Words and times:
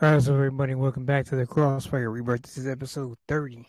Alright, 0.00 0.22
so 0.22 0.32
everybody, 0.32 0.76
welcome 0.76 1.04
back 1.04 1.26
to 1.26 1.34
the 1.34 1.44
Crossfire 1.44 2.08
Rebirth. 2.08 2.42
This 2.42 2.56
is 2.56 2.68
episode 2.68 3.18
30. 3.26 3.66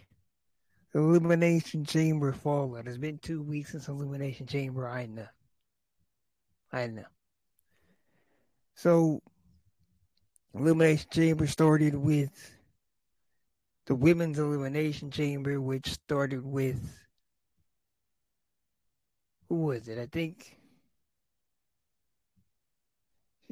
Elimination 0.94 1.84
Chamber 1.84 2.34
Fallout. 2.34 2.86
It's 2.86 3.00
been 3.00 3.18
two 3.18 3.42
weeks 3.42 3.72
since 3.72 3.88
Elimination 3.88 4.46
Chamber. 4.46 4.88
I 4.88 5.08
know. 5.08 5.26
I 6.72 6.86
know. 6.86 7.06
So, 8.76 9.24
Elimination 10.54 11.08
Chamber 11.12 11.48
started 11.48 11.96
with 11.96 12.54
the 13.88 13.96
Women's 13.96 14.38
Elimination 14.38 15.10
Chamber, 15.10 15.60
which 15.60 15.94
started 15.94 16.46
with. 16.46 16.80
Who 19.48 19.56
was 19.56 19.88
it? 19.88 19.98
I 19.98 20.06
think 20.06 20.59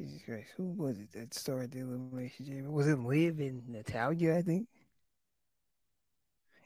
Jesus 0.00 0.22
Christ, 0.24 0.50
who 0.56 0.70
was 0.76 0.98
it 1.00 1.10
that 1.12 1.34
started 1.34 1.72
the 1.72 1.80
elimination 1.80 2.46
chamber? 2.46 2.70
Was 2.70 2.86
it 2.86 3.00
Liv 3.00 3.40
and 3.40 3.68
Natalya? 3.68 4.36
I 4.36 4.42
think 4.42 4.68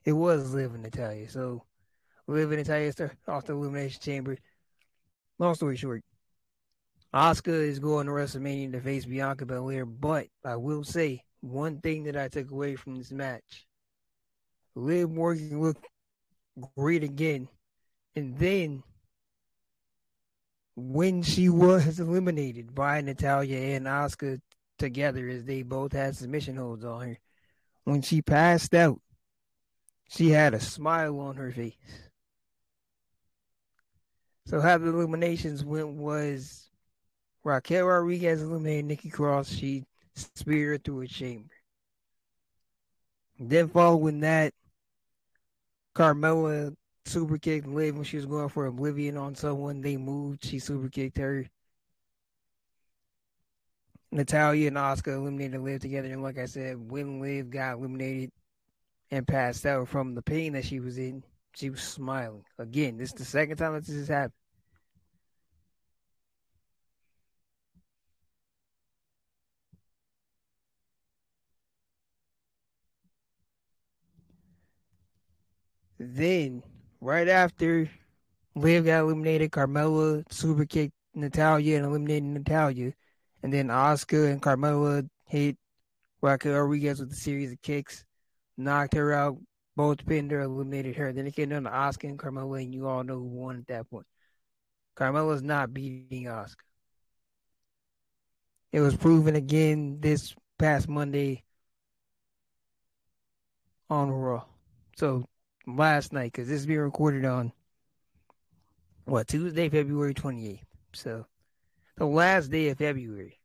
it 0.05 0.13
was 0.13 0.53
Liv 0.53 0.75
and 0.75 0.83
Natalya. 0.83 1.31
So 1.31 1.65
Liv 2.27 2.53
and 2.53 2.59
Natalya 2.59 2.93
start 2.93 3.17
off 3.27 3.47
the 3.47 3.55
elimination 3.55 4.03
chamber. 4.03 4.37
Long 5.39 5.55
story 5.55 5.77
short, 5.77 6.03
Asuka 7.15 7.49
is 7.49 7.79
going 7.79 8.07
to 8.07 8.13
WrestleMania 8.13 8.73
to 8.73 8.81
face 8.81 9.07
Bianca 9.07 9.47
Belair, 9.47 9.87
but 9.87 10.27
I 10.45 10.57
will 10.57 10.85
say 10.85 11.25
one 11.41 11.81
thing 11.81 12.05
that 12.05 12.17
I 12.17 12.29
took 12.29 12.51
away 12.51 12.77
from 12.77 12.97
this 12.97 13.13
match: 13.13 13.67
Liv 14.75 15.11
Morgan 15.11 15.59
looked 15.61 15.87
great 16.77 17.03
again, 17.03 17.49
and 18.15 18.39
then 18.39 18.83
when 20.75 21.23
she 21.23 21.49
was 21.49 22.01
eliminated 22.01 22.75
by 22.75 23.01
Natalya 23.01 23.77
and 23.77 23.87
Asuka 23.87 24.41
together 24.79 25.29
as 25.29 25.45
they 25.45 25.63
both 25.63 25.93
had 25.93 26.17
submission 26.17 26.57
holds 26.57 26.85
on 26.85 27.09
her, 27.09 27.19
when 27.85 28.03
she 28.03 28.23
passed 28.23 28.75
out, 28.75 29.01
she 30.09 30.31
had 30.31 30.55
a 30.55 30.61
smile 30.61 31.21
on 31.21 31.37
her 31.37 31.51
face. 31.51 31.75
So 34.47 34.61
how 34.61 34.79
the 34.79 34.89
eliminations 34.89 35.65
went 35.65 35.89
was 35.89 36.69
Raquel 37.45 37.87
Rodriguez 37.87 38.43
eliminated 38.43 38.85
Nikki 38.87 39.11
Cross. 39.11 39.51
She 39.51 39.85
speared 40.15 40.85
through 40.85 41.03
a 41.03 41.07
chamber. 41.07 41.55
Then 43.39 43.69
following 43.69 44.21
that, 44.21 44.53
Carmella 45.95 46.75
super 47.05 47.39
kicked 47.39 47.67
Liv 47.67 47.95
when 47.95 48.05
she 48.05 48.17
was 48.17 48.27
going 48.27 48.49
for 48.49 48.67
Oblivion 48.67 49.17
on 49.17 49.35
someone. 49.35 49.81
They 49.81 49.97
moved. 49.97 50.45
She 50.45 50.59
super 50.59 50.89
kicked 50.89 51.19
her. 51.19 51.47
Natalya 54.11 54.69
and 54.69 54.77
Asuka 54.77 55.15
eliminated 55.15 55.61
Liv 55.61 55.81
together. 55.81 56.09
And 56.09 56.23
like 56.23 56.39
I 56.39 56.45
said, 56.47 56.91
when 56.91 57.21
Liv 57.21 57.51
got 57.51 57.75
eliminated 57.75 58.31
and 59.11 59.27
passed 59.27 59.65
out 59.67 59.89
from 59.89 60.15
the 60.15 60.23
pain 60.23 60.53
that 60.53 60.65
she 60.65 60.81
was 60.81 60.99
in, 60.99 61.25
she 61.55 61.71
was 61.71 61.83
smiling. 61.83 62.45
Again, 62.59 62.99
this 62.99 63.09
is 63.11 63.15
the 63.15 63.25
second 63.25 63.57
time 63.57 63.73
that 63.75 63.87
this 63.87 63.97
has 63.97 64.09
happened. 64.09 64.33
Then 75.99 76.63
right 77.03 77.29
after 77.29 77.91
Liv 78.55 78.87
got 78.87 79.01
eliminated, 79.01 79.51
Carmella 79.51 80.25
super 80.33 80.65
kicked 80.65 80.95
Natalya 81.15 81.77
and 81.77 81.85
eliminated 81.85 82.23
Natalya. 82.23 82.93
And 83.43 83.53
then 83.53 83.69
Asuka 83.69 84.31
and 84.31 84.41
Carmella 84.41 85.09
hit 85.27 85.59
Raquel 86.23 86.53
Rodriguez 86.53 87.01
with 87.01 87.13
a 87.13 87.17
series 87.17 87.51
of 87.51 87.61
kicks, 87.61 88.05
knocked 88.57 88.95
her 88.95 89.13
out, 89.13 89.37
both 89.75 90.07
pinned 90.07 90.31
her, 90.31 90.41
eliminated 90.41 90.97
her. 90.97 91.13
Then 91.13 91.27
it 91.27 91.35
came 91.35 91.49
down 91.49 91.65
to 91.65 91.71
Asuka 91.71 92.05
and 92.05 92.19
Carmella, 92.19 92.63
and 92.63 92.73
you 92.73 92.87
all 92.87 93.03
know 93.03 93.15
who 93.15 93.25
won 93.25 93.59
at 93.59 93.67
that 93.67 93.91
point. 93.91 94.07
Carmella's 94.97 95.43
not 95.43 95.75
beating 95.75 96.25
Asuka. 96.25 96.55
It 98.71 98.81
was 98.81 98.97
proven 98.97 99.35
again 99.35 99.99
this 100.01 100.35
past 100.59 100.89
Monday 100.89 101.43
on 103.91 104.11
Raw. 104.11 104.45
So 104.97 105.27
last 105.67 106.13
night 106.13 106.33
because 106.33 106.49
this 106.49 106.61
is 106.61 106.67
being 106.67 106.81
recorded 106.81 107.25
on 107.25 107.53
what 109.05 109.29
Tuesday, 109.29 109.69
February 109.69 110.15
twenty 110.15 110.49
eighth. 110.49 110.67
So 110.93 111.27
the 111.97 112.07
last 112.07 112.51
day 112.51 112.69
of 112.69 112.79
February. 112.79 113.39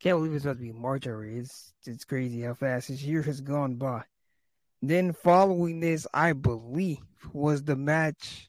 Can't 0.00 0.18
believe 0.18 0.32
it's 0.32 0.44
supposed 0.44 0.60
to 0.60 0.64
be 0.64 0.72
March 0.72 1.08
already. 1.08 1.38
It's 1.38 1.74
it's 1.84 2.04
crazy 2.04 2.42
how 2.42 2.54
fast 2.54 2.86
this 2.86 3.02
year 3.02 3.20
has 3.22 3.40
gone 3.40 3.74
by. 3.74 4.02
Then 4.80 5.12
following 5.12 5.80
this, 5.80 6.06
I 6.14 6.34
believe, 6.34 6.98
was 7.32 7.64
the 7.64 7.74
match 7.74 8.48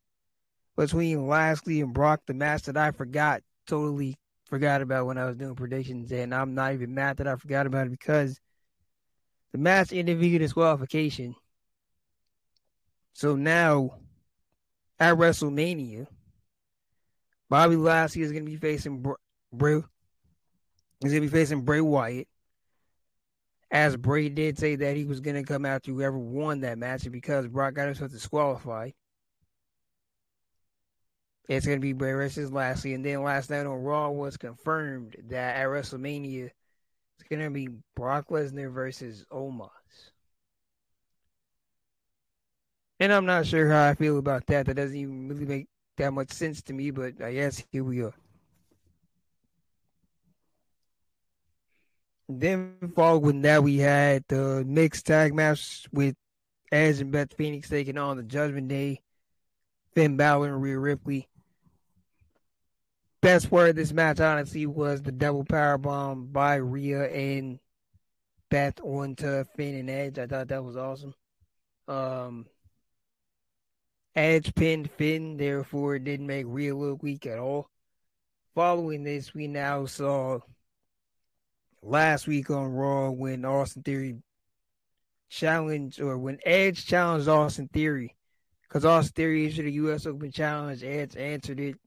between 0.78 1.28
Lashley 1.28 1.81
and 1.81 1.91
Brock, 1.91 2.22
the 2.28 2.36
match 2.36 2.64
that 2.64 2.78
I 2.78 2.91
forgot, 2.91 3.41
totally 3.66 4.20
forgot 4.46 4.84
about 4.84 5.08
when 5.08 5.18
I 5.18 5.26
was 5.26 5.38
doing 5.38 5.56
predictions, 5.56 6.12
and 6.12 6.36
I'm 6.36 6.53
not 6.53 6.74
even 6.74 6.94
mad 6.94 7.18
that 7.18 7.28
I 7.28 7.36
forgot 7.36 7.66
about 7.66 7.88
it 7.88 7.91
because 7.91 8.40
the 9.52 9.58
match 9.58 9.91
ended 9.91 10.20
via 10.20 10.38
disqualification. 10.38 11.34
So 13.19 13.35
now 13.35 13.96
at 14.97 15.18
WrestleMania, 15.18 16.07
Bobby 17.50 17.75
Lashley 17.75 18.22
is 18.22 18.31
going 18.31 18.46
to 18.46 18.50
be 18.50 18.56
facing 18.56 19.06
Bray. 19.52 19.81
He's 21.02 21.12
going 21.12 21.24
to 21.24 21.28
be 21.28 21.28
facing 21.28 21.63
Bray 21.63 21.81
Wyatt. 21.81 22.29
As 23.69 23.97
Bray 23.97 24.29
did 24.29 24.58
say 24.58 24.78
that 24.78 24.96
he 24.96 25.03
was 25.03 25.19
going 25.19 25.35
to 25.35 25.44
come 25.44 25.66
after 25.66 25.91
whoever 25.91 26.18
won 26.18 26.62
that 26.62 26.78
match, 26.78 27.12
because 27.12 27.46
Brock 27.50 27.74
got 27.74 27.88
himself 27.88 28.09
disqualified, 28.09 28.94
it's 31.50 31.66
going 31.66 31.79
to 31.79 31.81
be 31.81 31.91
Bray 31.91 32.13
versus 32.13 32.53
Lashley. 32.53 32.94
And 32.94 33.03
then 33.03 33.22
last 33.22 33.50
night 33.50 33.66
on 33.66 33.84
Raw 33.84 34.12
was 34.12 34.38
confirmed 34.38 35.18
that 35.28 35.58
at 35.58 35.68
WrestleMania, 35.68 36.52
it's 37.19 37.29
going 37.29 37.44
to 37.44 37.50
be 37.50 37.68
Brock 37.97 38.29
Lesnar 38.29 38.72
versus 38.72 39.25
Omos. 39.29 39.72
And 42.99 43.13
I'm 43.13 43.25
not 43.25 43.45
sure 43.45 43.69
how 43.69 43.87
I 43.87 43.95
feel 43.95 44.17
about 44.17 44.45
that. 44.47 44.65
That 44.65 44.75
doesn't 44.75 44.97
even 44.97 45.29
really 45.29 45.45
make 45.45 45.67
that 45.97 46.11
much 46.11 46.31
sense 46.31 46.61
to 46.63 46.73
me, 46.73 46.91
but 46.91 47.21
I 47.21 47.33
guess 47.33 47.63
here 47.71 47.83
we 47.83 48.03
are. 48.03 48.13
Then 52.27 52.75
following 52.95 53.41
that, 53.41 53.63
we 53.63 53.77
had 53.77 54.23
the 54.27 54.63
mixed 54.65 55.07
tag 55.07 55.33
match 55.33 55.87
with 55.91 56.15
Edge 56.71 56.99
and 56.99 57.11
Beth 57.11 57.33
Phoenix 57.35 57.69
taking 57.69 57.97
on 57.97 58.17
the 58.17 58.23
Judgment 58.23 58.67
Day, 58.67 59.01
Finn 59.95 60.16
Balor 60.16 60.49
and 60.49 60.61
Rhea 60.61 60.77
Ripley. 60.77 61.27
Best 63.21 63.49
part 63.49 63.69
of 63.69 63.75
this 63.75 63.91
match, 63.91 64.19
honestly, 64.19 64.66
was 64.66 65.01
the 65.01 65.11
double 65.11 65.43
power 65.43 65.77
bomb 65.77 66.27
by 66.27 66.55
Rhea 66.55 67.09
and 67.09 67.59
Beth 68.49 68.79
onto 68.81 69.43
Finn 69.55 69.75
and 69.75 69.89
Edge. 69.89 70.19
I 70.19 70.27
thought 70.27 70.49
that 70.49 70.63
was 70.63 70.77
awesome. 70.77 71.16
Um, 71.87 72.45
Edge 74.19 74.53
pinned 74.53 74.91
Finn, 74.91 75.38
therefore 75.38 75.96
it 75.96 76.03
didn't 76.03 76.28
make 76.28 76.46
Rhea 76.46 76.75
look 76.75 77.02
weak 77.02 77.25
at 77.25 77.40
all. 77.40 77.69
Following 78.53 79.03
this, 79.03 79.34
we 79.34 79.47
now 79.47 79.85
saw 79.85 80.40
last 81.81 82.28
week 82.28 82.50
on 82.50 82.74
Raw 82.74 83.12
when 83.12 83.46
Austin 83.46 83.81
Theory 83.81 84.18
challenged, 85.29 86.02
or 86.02 86.17
when 86.17 86.38
Edge 86.46 86.85
challenged 86.85 87.29
Austin 87.29 87.70
Theory, 87.70 88.14
because 88.64 88.84
Austin 88.84 89.14
Theory 89.16 89.46
issued 89.46 89.67
a 89.67 89.72
U.S. 89.72 90.05
Open 90.05 90.32
challenge. 90.32 90.84
Edge 90.84 91.16
answered 91.16 91.61
it. 91.61 91.78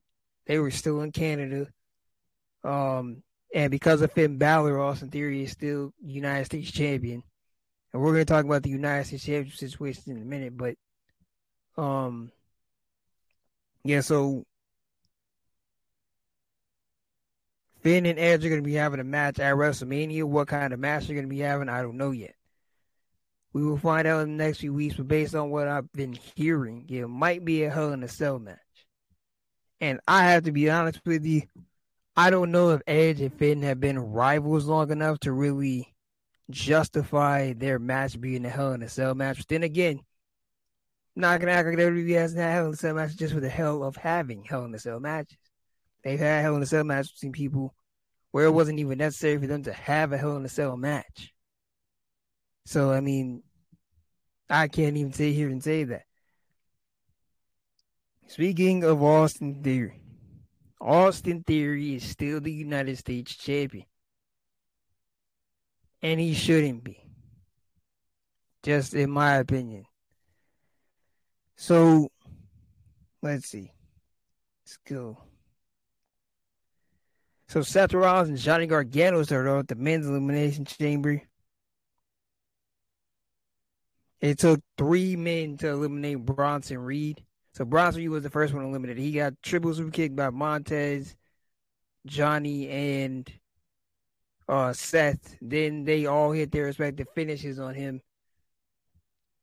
They 0.47 0.57
were 0.57 0.71
still 0.71 1.01
in 1.01 1.11
Canada. 1.11 1.67
Um, 2.63 3.21
and 3.53 3.69
because 3.69 4.01
of 4.01 4.11
Finn 4.11 4.39
Balor, 4.39 4.79
Austin 4.79 5.11
Theory 5.11 5.43
is 5.43 5.51
still 5.51 5.93
United 6.03 6.45
States 6.45 6.71
champion. 6.71 7.21
And 7.93 8.01
we're 8.01 8.13
going 8.13 8.25
to 8.25 8.33
talk 8.33 8.45
about 8.45 8.63
the 8.63 8.71
United 8.71 9.05
States 9.05 9.25
championship 9.25 9.59
situation 9.69 10.17
in 10.17 10.21
a 10.23 10.25
minute, 10.25 10.57
but 10.57 10.75
um, 11.77 12.31
yeah, 13.83 14.01
so 14.01 14.45
Finn 17.81 18.05
and 18.05 18.17
Edge 18.17 18.45
are 18.45 18.49
going 18.49 18.61
to 18.61 18.65
be 18.65 18.75
having 18.75 19.01
a 19.01 19.03
match 19.03 19.39
at 19.39 19.55
WrestleMania. 19.55 20.23
What 20.23 20.47
kind 20.47 20.73
of 20.73 20.79
match 20.79 21.07
they're 21.07 21.15
going 21.15 21.27
to 21.27 21.35
be 21.35 21.41
having, 21.41 21.67
I 21.67 21.81
don't 21.81 21.97
know 21.97 22.11
yet. 22.11 22.35
We 23.51 23.63
will 23.63 23.77
find 23.77 24.07
out 24.07 24.21
in 24.21 24.37
the 24.37 24.43
next 24.43 24.59
few 24.59 24.73
weeks, 24.73 24.95
but 24.95 25.07
based 25.07 25.35
on 25.35 25.51
what 25.51 25.67
I've 25.67 25.91
been 25.91 26.17
hearing, 26.35 26.85
it 26.89 27.07
might 27.07 27.45
be 27.45 27.63
a 27.63 27.69
Hell 27.69 27.91
in 27.91 28.01
a 28.01 28.07
Cell 28.07 28.39
match. 28.39 28.57
And 29.79 29.99
I 30.07 30.25
have 30.31 30.43
to 30.43 30.51
be 30.51 30.69
honest 30.69 31.01
with 31.05 31.25
you, 31.25 31.43
I 32.15 32.29
don't 32.29 32.51
know 32.51 32.69
if 32.69 32.81
Edge 32.87 33.21
and 33.21 33.33
Finn 33.33 33.61
have 33.63 33.79
been 33.79 33.99
rivals 33.99 34.65
long 34.65 34.91
enough 34.91 35.19
to 35.21 35.33
really 35.33 35.93
justify 36.49 37.53
their 37.53 37.79
match 37.79 38.19
being 38.19 38.45
a 38.45 38.49
Hell 38.49 38.71
in 38.71 38.81
a 38.81 38.89
Cell 38.89 39.13
match. 39.13 39.37
But 39.37 39.47
then 39.49 39.63
again, 39.63 39.99
not 41.15 41.39
gonna 41.39 41.51
act 41.51 41.67
like 41.67 41.77
WWE 41.77 42.15
hasn't 42.15 42.41
had 42.41 42.53
Hell 42.53 42.67
in 42.67 42.73
a 42.73 42.75
Cell 42.75 42.95
matches 42.95 43.15
just 43.15 43.33
for 43.33 43.39
the 43.39 43.49
hell 43.49 43.83
of 43.83 43.95
having 43.95 44.43
Hell 44.43 44.65
in 44.65 44.73
a 44.73 44.79
Cell 44.79 44.99
matches. 44.99 45.37
They've 46.03 46.19
had 46.19 46.41
Hell 46.41 46.55
in 46.55 46.63
a 46.63 46.65
Cell 46.65 46.83
matches 46.83 47.11
between 47.11 47.31
people 47.31 47.73
where 48.31 48.45
it 48.45 48.51
wasn't 48.51 48.79
even 48.79 48.97
necessary 48.97 49.37
for 49.37 49.47
them 49.47 49.63
to 49.63 49.73
have 49.73 50.11
a 50.11 50.17
Hell 50.17 50.37
in 50.37 50.45
a 50.45 50.49
Cell 50.49 50.75
match. 50.75 51.33
So 52.65 52.91
I 52.91 53.01
mean, 53.01 53.43
I 54.49 54.67
can't 54.67 54.97
even 54.97 55.13
sit 55.13 55.33
here 55.33 55.49
and 55.49 55.63
say 55.63 55.83
that. 55.85 56.03
Speaking 58.27 58.83
of 58.83 59.03
Austin 59.03 59.61
Theory, 59.61 60.01
Austin 60.81 61.43
Theory 61.43 61.95
is 61.95 62.03
still 62.03 62.41
the 62.41 62.51
United 62.51 62.97
States 62.97 63.35
champion. 63.35 63.85
And 66.01 66.19
he 66.19 66.33
shouldn't 66.33 66.83
be. 66.83 66.99
Just 68.63 68.93
in 68.93 69.11
my 69.11 69.35
opinion. 69.35 69.85
So, 71.55 72.09
let's 73.21 73.47
see. 73.47 73.71
Let's 74.65 74.77
go. 74.87 75.17
So 77.53 77.61
Seth 77.61 77.93
Rollins 77.93 78.29
and 78.29 78.37
Johnny 78.39 78.65
Gargano 78.65 79.21
started 79.21 79.51
out 79.51 79.67
the 79.67 79.75
men's 79.75 80.07
elimination 80.07 80.65
chamber. 80.65 81.21
It 84.21 84.39
took 84.39 84.61
three 84.75 85.15
men 85.15 85.57
to 85.57 85.67
eliminate 85.67 86.25
Bronson 86.25 86.79
Reed. 86.79 87.23
So 87.53 87.63
Bronson 87.63 88.01
Reed 88.01 88.09
was 88.09 88.23
the 88.23 88.31
first 88.31 88.55
one 88.55 88.65
eliminated. 88.65 89.03
He 89.03 89.11
got 89.11 89.33
triple 89.43 89.71
super 89.73 89.91
kicked 89.91 90.15
by 90.15 90.31
Montez, 90.31 91.15
Johnny, 92.07 92.69
and 92.69 93.31
uh, 94.49 94.73
Seth. 94.73 95.35
Then 95.39 95.83
they 95.83 96.07
all 96.07 96.31
hit 96.31 96.51
their 96.51 96.65
respective 96.65 97.07
finishes 97.13 97.59
on 97.59 97.75
him. 97.75 98.01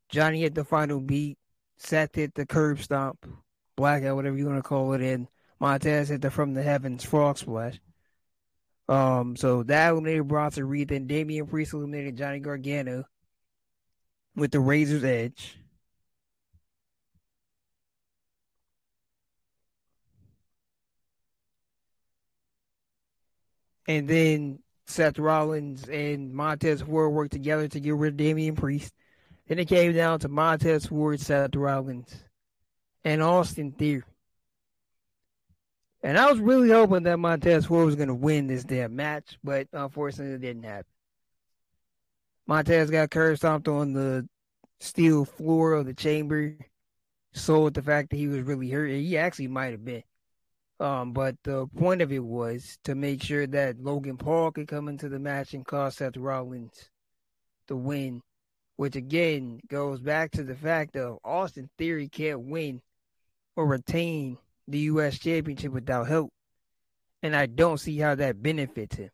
Johnny 0.09 0.41
hit 0.41 0.57
the 0.57 0.65
final 0.65 0.99
beat. 0.99 1.39
Seth 1.81 2.15
hit 2.15 2.35
the 2.35 2.47
curb 2.47 2.81
stomp, 2.81 3.27
blackout, 3.75 4.15
whatever 4.15 4.37
you 4.37 4.47
want 4.47 4.59
to 4.59 4.63
call 4.63 4.93
it, 4.93 5.01
and 5.01 5.27
Montez 5.59 6.11
hit 6.11 6.21
the 6.21 6.31
from 6.31 6.55
the 6.55 6.63
heavens 6.63 7.05
frog 7.05 7.39
splash. 7.39 7.81
Um, 8.89 9.35
so 9.37 9.63
that 9.65 9.91
eliminated 9.91 10.29
Bronson 10.29 10.69
Reed. 10.69 10.89
Then 10.89 11.07
Damian 11.07 11.47
Priest 11.47 11.73
eliminated 11.73 12.17
Johnny 12.17 12.41
Gargano 12.41 13.05
with 14.37 14.51
the 14.51 14.61
Razor's 14.61 15.05
Edge. 15.05 15.57
And 23.89 24.07
then 24.07 24.61
Seth 24.87 25.19
Rollins 25.19 25.89
and 25.89 26.33
Montez 26.33 26.83
Ford 26.83 27.13
worked 27.13 27.33
together 27.33 27.69
to 27.69 27.81
get 27.81 27.95
rid 27.95 28.15
of 28.15 28.17
Damian 28.19 28.55
Priest. 28.57 28.93
Then 29.51 29.59
it 29.59 29.67
came 29.67 29.93
down 29.93 30.21
to 30.21 30.29
Montez 30.29 30.87
Ford, 30.87 31.19
Seth 31.19 31.57
Rollins, 31.57 32.15
and 33.05 33.21
Austin 33.21 33.73
Theory. 33.73 34.05
And 36.05 36.17
I 36.17 36.31
was 36.31 36.39
really 36.39 36.69
hoping 36.69 37.03
that 37.03 37.19
Montez 37.19 37.67
Ford 37.67 37.87
was 37.87 37.97
going 37.97 38.11
to 38.11 38.15
win 38.15 38.47
this 38.47 38.63
damn 38.63 38.95
match, 38.95 39.41
but 39.43 39.67
unfortunately 39.73 40.35
it 40.35 40.41
didn't 40.41 40.63
happen. 40.63 40.93
Montez 42.47 42.91
got 42.91 43.11
curb 43.11 43.39
stomped 43.39 43.67
on 43.67 43.93
the 43.93 44.29
steel 44.79 45.25
floor 45.25 45.73
of 45.73 45.87
the 45.87 45.95
chamber, 45.95 46.57
sold 47.33 47.75
the 47.75 47.83
fact 47.83 48.11
that 48.11 48.19
he 48.19 48.29
was 48.29 48.43
really 48.43 48.71
hurt. 48.71 48.91
He 48.91 49.19
actually 49.19 49.49
might 49.49 49.73
have 49.73 49.85
been. 49.85 50.05
Um, 50.79 51.13
but 51.13 51.35
the 51.43 51.67
point 51.77 52.03
of 52.03 52.13
it 52.13 52.23
was 52.23 52.79
to 52.85 52.95
make 52.95 53.21
sure 53.21 53.49
that 53.49 53.83
Logan 53.83 54.17
Paul 54.17 54.53
could 54.53 54.69
come 54.69 54.87
into 54.87 55.09
the 55.09 55.19
match 55.19 55.55
and 55.55 55.67
cause 55.67 55.97
Seth 55.97 56.17
Rollins 56.17 56.89
the 57.67 57.75
win, 57.75 58.23
which 58.81 58.97
again 58.97 59.61
goes 59.69 60.01
back 60.01 60.31
to 60.31 60.43
the 60.43 60.55
fact 60.55 60.97
of 60.97 61.19
Austin 61.23 61.69
Theory 61.77 62.09
can't 62.09 62.41
win 62.41 62.81
or 63.55 63.67
hmm. 63.67 63.73
retain 63.73 64.39
the 64.67 64.79
U.S. 64.79 65.19
Championship 65.19 65.71
without 65.71 66.09
help. 66.09 66.33
And 67.23 67.37
I 67.37 67.45
don't 67.45 67.77
see 67.77 67.99
how 67.99 68.15
that 68.15 68.43
benefits 68.43 68.97
him. 68.97 69.11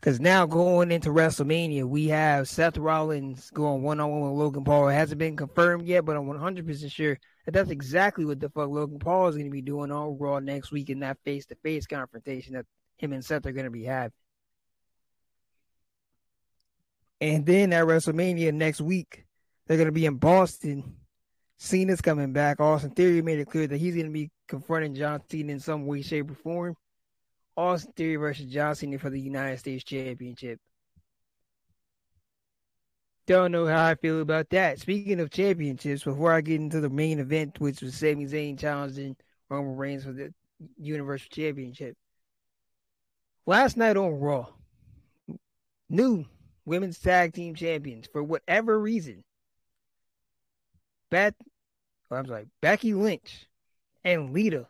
Because 0.00 0.20
now 0.20 0.46
going 0.46 0.90
into 0.90 1.10
WrestleMania, 1.10 1.84
we 1.84 2.06
have 2.06 2.48
Seth 2.48 2.78
Rollins 2.78 3.50
going 3.50 3.82
one 3.82 4.00
on 4.00 4.10
one 4.10 4.22
with 4.22 4.38
Logan 4.38 4.64
Paul. 4.64 4.88
It 4.88 4.94
hasn't 4.94 5.18
been 5.18 5.36
confirmed 5.36 5.86
yet, 5.86 6.06
but 6.06 6.16
I'm 6.16 6.24
100% 6.24 6.90
sure 6.90 7.18
that 7.44 7.52
that's 7.52 7.68
exactly 7.68 8.24
what 8.24 8.40
the 8.40 8.48
fuck 8.48 8.70
Logan 8.70 9.00
Paul 9.00 9.28
is 9.28 9.34
going 9.34 9.44
to 9.44 9.50
be 9.50 9.60
doing 9.60 9.92
on 9.92 10.16
Raw 10.16 10.38
next 10.38 10.72
week 10.72 10.88
in 10.88 11.00
that 11.00 11.18
face 11.26 11.44
to 11.44 11.56
face 11.56 11.86
confrontation 11.86 12.54
that 12.54 12.64
him 12.96 13.12
and 13.12 13.22
Seth 13.22 13.44
are 13.44 13.52
going 13.52 13.66
to 13.66 13.70
be 13.70 13.84
having. 13.84 14.12
And 17.20 17.44
then 17.44 17.72
at 17.72 17.84
WrestleMania 17.84 18.52
next 18.54 18.80
week, 18.80 19.24
they're 19.66 19.76
going 19.76 19.86
to 19.86 19.92
be 19.92 20.06
in 20.06 20.16
Boston 20.16 20.96
Cena's 21.58 22.00
coming 22.00 22.32
back. 22.32 22.60
Austin 22.60 22.90
Theory 22.90 23.20
made 23.20 23.40
it 23.40 23.50
clear 23.50 23.66
that 23.66 23.76
he's 23.76 23.94
going 23.94 24.06
to 24.06 24.12
be 24.12 24.30
confronting 24.46 24.94
John 24.94 25.20
Cena 25.28 25.52
in 25.52 25.60
some 25.60 25.86
way, 25.86 26.02
shape, 26.02 26.30
or 26.30 26.34
form. 26.34 26.76
Austin 27.56 27.92
Theory 27.96 28.16
versus 28.16 28.46
John 28.46 28.74
Cena 28.76 28.98
for 28.98 29.10
the 29.10 29.20
United 29.20 29.58
States 29.58 29.82
Championship. 29.82 30.60
Don't 33.26 33.52
know 33.52 33.66
how 33.66 33.84
I 33.84 33.96
feel 33.96 34.20
about 34.22 34.48
that. 34.50 34.78
Speaking 34.78 35.20
of 35.20 35.30
championships, 35.30 36.04
before 36.04 36.32
I 36.32 36.40
get 36.40 36.60
into 36.60 36.80
the 36.80 36.88
main 36.88 37.18
event, 37.18 37.60
which 37.60 37.82
was 37.82 37.94
Sami 37.96 38.24
Zayn 38.24 38.58
challenging 38.58 39.16
Roman 39.50 39.76
Reigns 39.76 40.04
for 40.04 40.12
the 40.12 40.32
Universal 40.78 41.28
Championship. 41.30 41.96
Last 43.44 43.76
night 43.76 43.96
on 43.96 44.18
Raw, 44.18 44.46
new 45.90 46.24
women's 46.68 46.98
tag 46.98 47.34
team 47.34 47.54
champions 47.54 48.06
for 48.12 48.22
whatever 48.22 48.78
reason 48.78 49.24
Beth, 51.10 51.34
oh, 52.10 52.16
I'm 52.16 52.26
sorry, 52.26 52.46
Becky 52.60 52.94
Lynch 52.94 53.46
and 54.04 54.32
Lita 54.32 54.66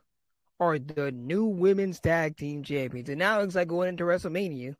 are 0.60 0.78
the 0.78 1.10
new 1.12 1.46
women's 1.46 2.00
tag 2.00 2.36
team 2.36 2.62
champions. 2.62 3.08
And 3.08 3.18
now 3.18 3.38
it 3.38 3.42
looks 3.42 3.54
like 3.54 3.68
going 3.68 3.88
into 3.88 4.04
WrestleMania, 4.04 4.74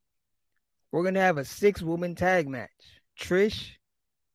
we're 0.91 1.05
gonna 1.05 1.21
have 1.21 1.39
a 1.39 1.45
six 1.45 1.83
woman 1.83 2.15
tag 2.15 2.49
match. 2.49 2.71
Trish, 3.19 3.73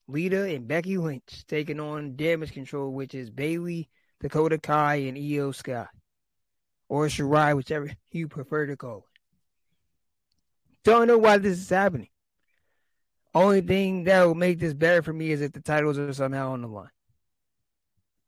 Lita, 0.07 0.43
and 0.53 0.67
Becky 0.67 0.97
Lynch 0.97 1.45
taking 1.47 1.79
on 1.79 2.15
Damage 2.15 2.51
Control, 2.51 2.91
which 2.91 3.15
is 3.15 3.29
Bayley, 3.29 3.89
Dakota 4.19 4.57
Kai, 4.57 4.95
and 4.95 5.17
Iyo 5.17 5.55
Sky. 5.55 5.87
Or 6.89 7.07
Shirai, 7.07 7.55
whichever 7.55 7.91
you 8.11 8.27
prefer 8.27 8.67
to 8.67 8.77
call 8.77 8.97
it. 8.97 9.03
Don't 10.83 11.07
know 11.07 11.17
why 11.17 11.37
this 11.37 11.59
is 11.59 11.69
happening. 11.69 12.09
Only 13.35 13.61
thing 13.61 14.03
that 14.03 14.25
will 14.25 14.35
make 14.35 14.59
this 14.59 14.73
better 14.73 15.01
for 15.01 15.13
me 15.13 15.31
is 15.31 15.41
if 15.41 15.53
the 15.53 15.61
titles 15.61 15.97
are 15.97 16.13
somehow 16.13 16.51
on 16.51 16.61
the 16.61 16.67
line. 16.67 16.89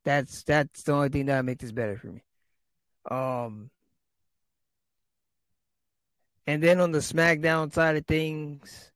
That's 0.04 0.44
that's 0.44 0.84
the 0.84 0.94
only 0.94 1.10
thing 1.10 1.28
that 1.28 1.46
make 1.46 1.60
this 1.60 1.72
better 1.72 1.98
for 1.98 2.08
me. 2.08 2.24
Um, 3.10 3.70
and 6.48 6.62
then 6.62 6.80
on 6.80 6.92
the 6.92 7.00
SmackDown 7.00 7.74
side 7.74 7.98
of 7.98 8.06
things, 8.06 8.92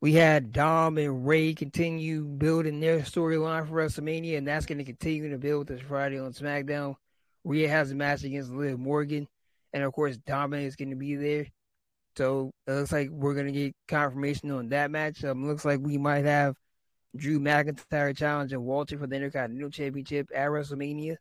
we 0.00 0.12
had 0.12 0.52
Dom 0.52 0.98
and 0.98 1.26
Rhea 1.26 1.54
continue 1.54 2.24
building 2.24 2.80
their 2.80 3.00
storyline 3.00 3.66
for 3.66 3.74
WrestleMania, 3.74 4.38
and 4.38 4.46
that's 4.46 4.66
going 4.66 4.78
to 4.78 4.84
continue 4.84 5.30
to 5.30 5.38
build 5.38 5.66
this 5.66 5.80
Friday 5.80 6.18
on 6.18 6.32
SmackDown. 6.32 6.96
Rhea 7.44 7.68
has 7.68 7.90
a 7.90 7.94
match 7.94 8.22
against 8.22 8.50
Liv 8.50 8.78
Morgan, 8.78 9.26
and 9.72 9.82
of 9.82 9.92
course, 9.92 10.16
Dominic 10.16 10.66
is 10.66 10.76
going 10.76 10.90
to 10.90 10.96
be 10.96 11.16
there. 11.16 11.46
So 12.16 12.52
it 12.66 12.72
looks 12.72 12.92
like 12.92 13.10
we're 13.10 13.34
to 13.46 13.52
get 13.52 13.76
confirmation 13.88 14.50
on 14.50 14.68
that 14.70 14.90
match. 14.90 15.22
Um, 15.24 15.46
looks 15.46 15.64
like 15.64 15.80
we 15.80 15.98
might 15.98 16.24
have 16.24 16.56
Drew 17.14 17.38
McIntyre 17.38 18.16
challenging 18.16 18.62
Walter 18.62 18.98
for 18.98 19.06
the 19.06 19.16
Intercontinental 19.16 19.70
Championship 19.70 20.30
at 20.34 20.48
WrestleMania. 20.48 21.16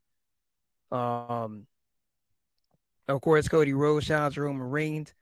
Um, 0.92 1.68
of 3.08 3.22
course, 3.22 3.48
Cody 3.48 3.74
Rhodes 3.74 4.08
challenged 4.08 4.38
Roman 4.38 4.70
Reigns. 4.70 5.14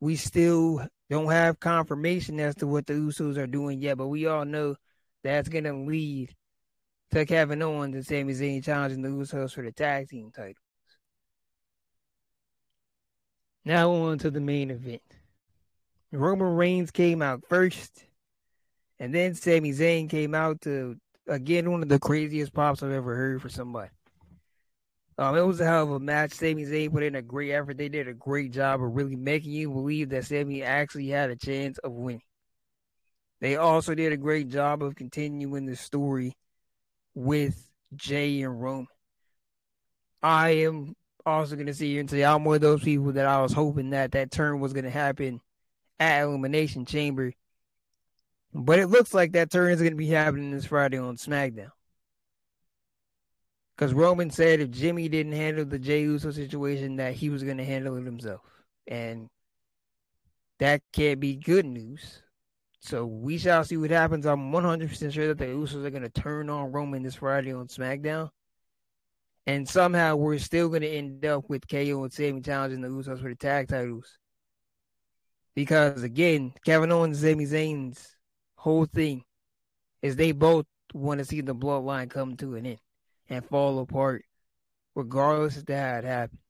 We 0.00 0.16
still 0.16 0.86
don't 1.08 1.30
have 1.30 1.60
confirmation 1.60 2.40
as 2.40 2.56
to 2.56 2.66
what 2.66 2.86
the 2.86 2.94
Usos 2.94 3.36
are 3.36 3.46
doing 3.46 3.80
yet, 3.80 3.96
but 3.96 4.08
we 4.08 4.26
all 4.26 4.44
know 4.44 4.76
that's 5.22 5.48
to 5.64 5.72
lead 5.72 6.34
to 7.12 7.24
Kevin 7.24 7.62
Owens 7.62 7.94
and 7.94 8.04
Sami 8.04 8.32
Zayn 8.34 8.64
challenging 8.64 9.02
the 9.02 9.08
Usos 9.08 9.52
for 9.52 9.62
the 9.62 9.72
tag 9.72 10.08
team 10.08 10.30
titles. 10.34 10.63
Now 13.64 13.90
on 13.92 14.18
to 14.18 14.30
the 14.30 14.40
main 14.40 14.70
event. 14.70 15.02
Roman 16.12 16.54
Reigns 16.54 16.90
came 16.90 17.22
out 17.22 17.44
first. 17.48 18.04
And 18.98 19.14
then 19.14 19.34
Sami 19.34 19.72
Zayn 19.72 20.08
came 20.08 20.34
out 20.34 20.60
to 20.62 20.96
again 21.26 21.70
one 21.70 21.82
of 21.82 21.88
the 21.88 21.98
craziest 21.98 22.52
pops 22.52 22.82
I've 22.82 22.92
ever 22.92 23.16
heard 23.16 23.42
for 23.42 23.48
somebody. 23.48 23.90
Um, 25.16 25.36
it 25.36 25.46
was 25.46 25.60
a 25.60 25.64
hell 25.64 25.84
of 25.84 25.90
a 25.90 26.00
match. 26.00 26.32
Sami 26.32 26.64
Zayn 26.64 26.92
put 26.92 27.02
in 27.02 27.14
a 27.14 27.22
great 27.22 27.52
effort. 27.52 27.76
They 27.76 27.88
did 27.88 28.08
a 28.08 28.14
great 28.14 28.52
job 28.52 28.82
of 28.82 28.94
really 28.94 29.16
making 29.16 29.52
you 29.52 29.70
believe 29.70 30.10
that 30.10 30.24
Sami 30.24 30.62
actually 30.62 31.08
had 31.08 31.30
a 31.30 31.36
chance 31.36 31.78
of 31.78 31.92
winning. 31.92 32.22
They 33.40 33.56
also 33.56 33.94
did 33.94 34.12
a 34.12 34.16
great 34.16 34.48
job 34.48 34.82
of 34.82 34.96
continuing 34.96 35.66
the 35.66 35.76
story 35.76 36.36
with 37.14 37.68
Jey 37.94 38.42
and 38.42 38.60
Roman. 38.60 38.86
I 40.22 40.50
am 40.50 40.96
also 41.26 41.54
going 41.54 41.66
to 41.66 41.74
see 41.74 41.92
here 41.92 42.00
and 42.00 42.10
say 42.10 42.24
I'm 42.24 42.44
one 42.44 42.56
of 42.56 42.60
those 42.60 42.82
people 42.82 43.12
that 43.12 43.26
I 43.26 43.40
was 43.40 43.52
hoping 43.52 43.90
that 43.90 44.12
that 44.12 44.30
turn 44.30 44.60
was 44.60 44.72
going 44.72 44.84
to 44.84 44.90
happen 44.90 45.40
at 45.98 46.22
Elimination 46.22 46.84
Chamber 46.84 47.32
but 48.54 48.78
it 48.78 48.86
looks 48.86 49.12
like 49.12 49.32
that 49.32 49.50
turn 49.50 49.72
is 49.72 49.80
going 49.80 49.92
to 49.92 49.96
be 49.96 50.06
happening 50.06 50.52
this 50.52 50.66
Friday 50.66 50.96
on 50.96 51.16
SmackDown. 51.16 51.72
Because 53.76 53.92
Roman 53.92 54.30
said 54.30 54.60
if 54.60 54.70
Jimmy 54.70 55.08
didn't 55.08 55.32
handle 55.32 55.64
the 55.64 55.80
Jey 55.80 56.02
Uso 56.02 56.30
situation, 56.30 56.96
that 56.96 57.14
he 57.14 57.30
was 57.30 57.42
going 57.42 57.56
to 57.56 57.64
handle 57.64 57.96
it 57.96 58.04
himself. 58.04 58.42
And 58.86 59.28
that 60.60 60.82
can't 60.92 61.18
be 61.18 61.34
good 61.34 61.66
news. 61.66 62.22
So 62.78 63.04
we 63.04 63.38
shall 63.38 63.64
see 63.64 63.76
what 63.76 63.90
happens. 63.90 64.24
I'm 64.24 64.52
100% 64.52 65.12
sure 65.12 65.26
that 65.28 65.38
the 65.38 65.46
Usos 65.46 65.84
are 65.84 65.90
going 65.90 66.04
to 66.04 66.08
turn 66.08 66.48
on 66.48 66.70
Roman 66.70 67.02
this 67.02 67.16
Friday 67.16 67.52
on 67.52 67.66
SmackDown. 67.66 68.30
And 69.46 69.68
somehow 69.68 70.16
we're 70.16 70.38
still 70.38 70.68
going 70.68 70.82
to 70.82 70.88
end 70.88 71.24
up 71.26 71.48
with 71.48 71.68
KO 71.68 72.02
and 72.02 72.12
Sami 72.12 72.40
challenging 72.40 72.80
the 72.80 72.88
Usos 72.88 73.20
for 73.20 73.28
the 73.28 73.34
tag 73.34 73.68
titles. 73.68 74.18
Because 75.54 76.02
again, 76.02 76.54
Kevin 76.64 76.90
Owens 76.90 77.22
and 77.22 77.32
Sami 77.32 77.44
Zayn's 77.44 78.16
whole 78.56 78.86
thing 78.86 79.22
is 80.00 80.16
they 80.16 80.32
both 80.32 80.66
want 80.94 81.18
to 81.18 81.24
see 81.24 81.40
the 81.42 81.54
bloodline 81.54 82.08
come 82.08 82.36
to 82.38 82.54
an 82.54 82.66
end 82.66 82.78
and 83.28 83.44
fall 83.44 83.78
apart, 83.80 84.24
regardless 84.94 85.58
of 85.58 85.68
how 85.68 85.96
it 85.98 86.04
happens. 86.04 86.40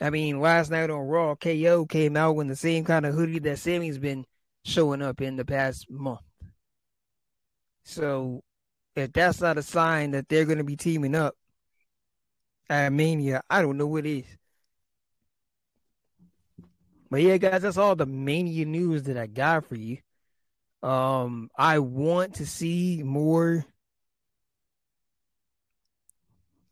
I 0.00 0.10
mean, 0.10 0.40
last 0.40 0.70
night 0.70 0.90
on 0.90 1.06
Raw, 1.06 1.36
KO 1.36 1.86
came 1.86 2.16
out 2.16 2.38
in 2.38 2.48
the 2.48 2.56
same 2.56 2.84
kind 2.84 3.06
of 3.06 3.14
hoodie 3.14 3.38
that 3.40 3.58
Sami's 3.58 3.98
been 3.98 4.24
showing 4.64 5.02
up 5.02 5.20
in 5.20 5.36
the 5.36 5.44
past 5.44 5.88
month. 5.88 6.20
So, 7.84 8.42
if 8.96 9.12
that's 9.12 9.40
not 9.40 9.58
a 9.58 9.62
sign 9.62 10.12
that 10.12 10.28
they're 10.28 10.46
going 10.46 10.58
to 10.58 10.64
be 10.64 10.76
teaming 10.76 11.14
up 11.14 11.34
at 12.68 12.92
Mania, 12.92 13.42
I 13.48 13.62
don't 13.62 13.78
know 13.78 13.86
what 13.86 14.06
is. 14.06 14.24
But 17.10 17.22
yeah, 17.22 17.36
guys, 17.36 17.62
that's 17.62 17.76
all 17.76 17.94
the 17.94 18.06
Mania 18.06 18.64
news 18.64 19.04
that 19.04 19.16
I 19.16 19.26
got 19.26 19.66
for 19.66 19.76
you. 19.76 19.98
Um, 20.82 21.50
I 21.56 21.78
want 21.78 22.34
to 22.36 22.46
see 22.46 23.02
more 23.04 23.64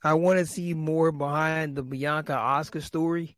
I 0.05 0.15
want 0.15 0.41
to 0.41 0.47
see 0.47 0.75
more 0.75 1.13
behind 1.13 1.77
the 1.77 1.83
Bianca 1.83 2.33
Asuka 2.33 2.83
story. 2.83 3.37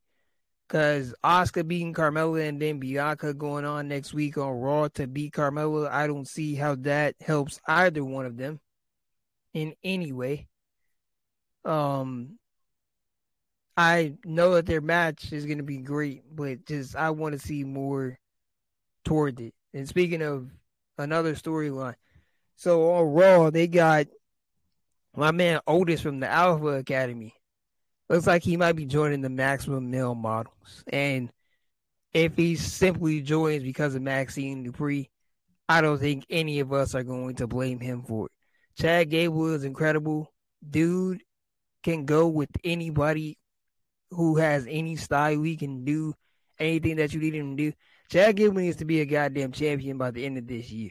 Because 0.67 1.15
Asuka 1.23 1.67
beating 1.69 1.93
Carmella 1.93 2.49
and 2.49 2.61
then 2.61 2.79
Bianca 2.79 3.35
going 3.35 3.67
on 3.67 3.87
next 3.87 4.15
week 4.15 4.39
on 4.39 4.61
Raw 4.61 4.89
to 4.95 5.07
beat 5.07 5.35
Carmella, 5.35 5.91
I 5.91 6.07
don't 6.07 6.27
see 6.27 6.55
how 6.55 6.75
that 6.77 7.17
helps 7.21 7.61
either 7.67 8.03
one 8.03 8.25
of 8.25 8.39
them 8.39 8.61
in 9.53 9.75
any 9.85 10.11
way. 10.11 10.49
Um, 11.67 12.39
I 13.77 14.15
know 14.25 14.55
that 14.55 14.67
their 14.67 14.81
match 14.81 15.33
is 15.33 15.47
going 15.47 15.59
to 15.59 15.65
be 15.65 15.79
great, 15.79 16.23
but 16.35 16.65
just 16.67 16.95
I 16.95 17.11
want 17.11 17.33
to 17.33 17.45
see 17.45 17.65
more 17.65 18.19
toward 19.05 19.41
it. 19.41 19.55
And 19.73 19.89
speaking 19.89 20.23
of 20.23 20.51
another 20.97 21.35
storyline, 21.35 21.97
so 22.57 22.93
on 22.93 23.13
Raw 23.13 23.51
they 23.51 23.67
got 23.67 24.07
my 25.17 25.33
man 25.33 25.61
Otis 25.67 26.01
from 26.01 26.21
the 26.21 26.29
Alpha 26.29 26.67
Academy 26.67 27.35
looks 28.09 28.27
like 28.27 28.43
he 28.43 28.57
might 28.57 28.77
be 28.77 28.87
joining 28.87 29.21
the 29.21 29.31
Maximum 29.31 29.91
Male 29.91 30.15
Models. 30.15 30.85
And 30.89 31.31
if 32.13 32.37
he 32.37 32.57
simply 32.57 33.21
joins 33.21 33.63
because 33.63 33.95
of 33.95 34.03
Maxxine 34.03 34.63
Dupree, 34.63 35.11
I 35.69 35.81
don't 35.81 35.99
think 35.99 36.27
any 36.31 36.61
of 36.61 36.73
us 36.73 36.95
are 36.95 37.03
going 37.03 37.37
to 37.37 37.47
blame 37.47 37.81
him 37.81 38.03
for 38.03 38.27
it. 38.27 38.33
Chad 38.81 39.11
Gable 39.11 39.53
is 39.55 39.65
incredible. 39.65 40.33
Dude 40.69 41.23
can 41.83 42.05
go 42.05 42.29
with 42.29 42.51
anybody 42.63 43.39
who 44.11 44.37
has 44.37 44.67
any 44.69 44.97
style. 44.97 45.43
He 45.43 45.57
can 45.57 45.85
do 45.85 46.15
anything 46.59 46.97
that 46.97 47.13
you 47.13 47.21
need 47.21 47.35
him 47.35 47.57
to 47.57 47.71
do. 47.71 47.77
Chad 48.11 48.37
Gable 48.37 48.61
needs 48.61 48.77
to 48.77 48.85
be 48.85 49.01
a 49.01 49.07
goddamn 49.07 49.53
champion 49.53 49.99
by 49.99 50.11
the 50.11 50.25
end 50.25 50.39
of 50.39 50.47
this 50.47 50.71
year. 50.71 50.91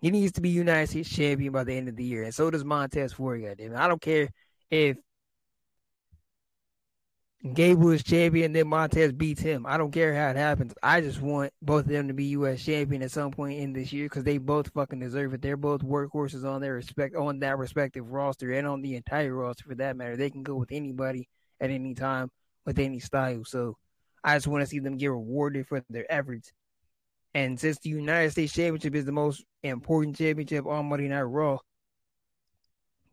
He 0.00 0.10
needs 0.10 0.32
to 0.32 0.40
be 0.40 0.48
United 0.48 0.88
States 0.88 1.10
champion 1.10 1.52
by 1.52 1.64
the 1.64 1.74
end 1.74 1.88
of 1.88 1.96
the 1.96 2.04
year, 2.04 2.22
and 2.22 2.34
so 2.34 2.50
does 2.50 2.64
Montez 2.64 3.12
Ford. 3.12 3.42
Goddamn, 3.42 3.76
I 3.76 3.86
don't 3.86 4.00
care 4.00 4.30
if 4.70 4.96
Gable 7.54 7.90
is 7.90 8.02
champion, 8.02 8.52
then 8.52 8.68
Montez 8.68 9.12
beats 9.12 9.40
him. 9.40 9.64
I 9.66 9.78
don't 9.78 9.90
care 9.92 10.14
how 10.14 10.28
it 10.28 10.36
happens. 10.36 10.74
I 10.82 11.00
just 11.00 11.22
want 11.22 11.52
both 11.62 11.86
of 11.86 11.90
them 11.90 12.08
to 12.08 12.14
be 12.14 12.24
U.S. 12.24 12.62
champion 12.62 13.02
at 13.02 13.10
some 13.10 13.30
point 13.30 13.58
in 13.58 13.72
this 13.72 13.94
year 13.94 14.06
because 14.06 14.24
they 14.24 14.36
both 14.36 14.70
fucking 14.74 15.00
deserve 15.00 15.32
it. 15.32 15.40
They're 15.40 15.56
both 15.56 15.80
workhorses 15.80 16.44
on 16.44 16.60
their 16.60 16.74
respect 16.74 17.16
on 17.16 17.38
that 17.40 17.56
respective 17.56 18.10
roster 18.10 18.52
and 18.52 18.66
on 18.66 18.82
the 18.82 18.94
entire 18.94 19.34
roster 19.34 19.64
for 19.64 19.74
that 19.76 19.96
matter. 19.96 20.16
They 20.16 20.28
can 20.28 20.42
go 20.42 20.56
with 20.56 20.70
anybody 20.70 21.28
at 21.60 21.70
any 21.70 21.94
time 21.94 22.30
with 22.64 22.78
any 22.78 23.00
style. 23.00 23.44
So 23.44 23.76
I 24.22 24.36
just 24.36 24.46
want 24.46 24.62
to 24.62 24.66
see 24.66 24.78
them 24.78 24.96
get 24.96 25.08
rewarded 25.08 25.66
for 25.66 25.82
their 25.88 26.10
efforts 26.10 26.52
and 27.34 27.58
since 27.60 27.78
the 27.78 27.90
United 27.90 28.32
States 28.32 28.52
Championship 28.52 28.94
is 28.94 29.04
the 29.04 29.12
most 29.12 29.44
important 29.62 30.16
championship 30.16 30.66
on 30.66 30.88
Monday 30.88 31.08
Night 31.08 31.22
Raw, 31.22 31.58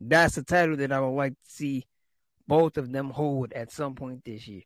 that's 0.01 0.35
the 0.35 0.43
title 0.43 0.77
that 0.77 0.91
I 0.91 0.99
would 0.99 1.15
like 1.15 1.33
to 1.33 1.49
see 1.51 1.85
both 2.47 2.77
of 2.77 2.91
them 2.91 3.09
hold 3.09 3.53
at 3.53 3.71
some 3.71 3.93
point 3.93 4.23
this 4.25 4.47
year. 4.47 4.63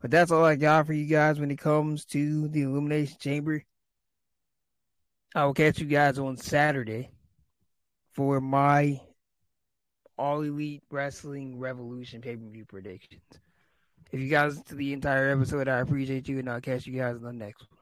But 0.00 0.10
that's 0.10 0.30
all 0.30 0.44
I 0.44 0.56
got 0.56 0.86
for 0.86 0.92
you 0.92 1.06
guys 1.06 1.38
when 1.38 1.50
it 1.50 1.58
comes 1.58 2.04
to 2.06 2.48
the 2.48 2.62
Elimination 2.62 3.16
Chamber. 3.18 3.64
I 5.34 5.44
will 5.46 5.54
catch 5.54 5.78
you 5.78 5.86
guys 5.86 6.18
on 6.18 6.36
Saturday 6.36 7.10
for 8.12 8.40
my 8.40 9.00
All 10.18 10.42
Elite 10.42 10.82
Wrestling 10.90 11.58
Revolution 11.58 12.20
pay 12.20 12.36
per 12.36 12.46
view 12.46 12.64
predictions. 12.64 13.22
If 14.12 14.20
you 14.20 14.28
guys 14.28 14.60
to 14.64 14.74
the 14.74 14.92
entire 14.92 15.30
episode, 15.30 15.68
I 15.68 15.78
appreciate 15.78 16.28
you, 16.28 16.38
and 16.38 16.48
I'll 16.50 16.60
catch 16.60 16.86
you 16.86 16.98
guys 16.98 17.16
in 17.16 17.22
the 17.22 17.32
next 17.32 17.62
one. 17.70 17.81